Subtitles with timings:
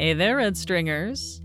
[0.00, 1.42] Hey there, Red Stringers.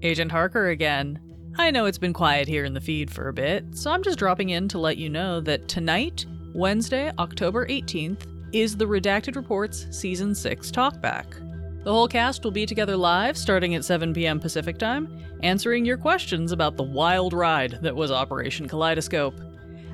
[0.00, 1.20] Agent Harker again.
[1.58, 4.18] I know it's been quiet here in the feed for a bit, so I'm just
[4.18, 6.24] dropping in to let you know that tonight,
[6.54, 11.84] Wednesday, October 18th, is the Redacted Reports Season 6 Talkback.
[11.84, 14.40] The whole cast will be together live starting at 7 p.m.
[14.40, 19.38] Pacific Time, answering your questions about the wild ride that was Operation Kaleidoscope.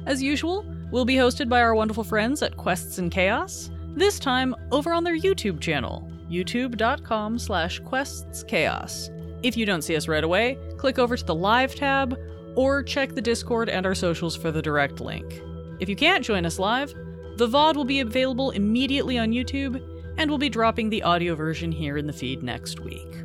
[0.07, 4.55] As usual, we'll be hosted by our wonderful friends at Quests and Chaos, this time
[4.71, 9.11] over on their YouTube channel, youtube.com slash questschaos.
[9.43, 12.19] If you don't see us right away, click over to the Live tab
[12.55, 15.41] or check the Discord and our socials for the direct link.
[15.79, 16.95] If you can't join us live,
[17.37, 19.83] the VOD will be available immediately on YouTube,
[20.17, 23.23] and we'll be dropping the audio version here in the feed next week.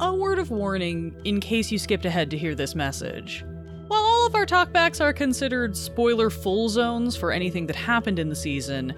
[0.00, 3.44] A word of warning in case you skipped ahead to hear this message.
[3.88, 8.30] While all of our talkbacks are considered spoiler full zones for anything that happened in
[8.30, 8.94] the season,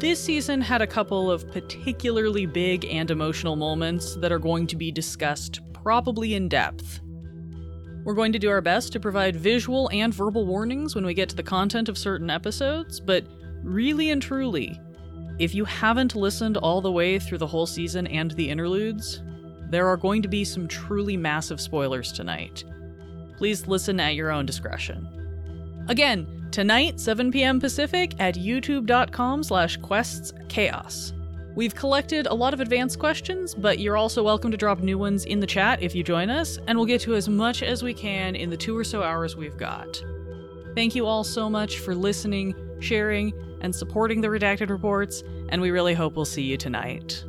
[0.00, 4.76] this season had a couple of particularly big and emotional moments that are going to
[4.76, 7.00] be discussed probably in depth.
[8.04, 11.28] We're going to do our best to provide visual and verbal warnings when we get
[11.30, 13.26] to the content of certain episodes, but
[13.64, 14.78] really and truly,
[15.40, 19.20] if you haven't listened all the way through the whole season and the interludes,
[19.68, 22.62] there are going to be some truly massive spoilers tonight.
[23.36, 25.27] Please listen at your own discretion.
[25.88, 27.58] Again, tonight, 7 p.m.
[27.58, 31.12] Pacific at youtube.com slash questschaos.
[31.56, 35.24] We've collected a lot of advanced questions, but you're also welcome to drop new ones
[35.24, 37.94] in the chat if you join us, and we'll get to as much as we
[37.94, 40.00] can in the two or so hours we've got.
[40.74, 45.70] Thank you all so much for listening, sharing, and supporting the redacted reports, and we
[45.70, 47.24] really hope we'll see you tonight.